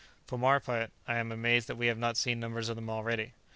[0.25, 3.33] for my part, I am amazed that we have not seen numbers of them already."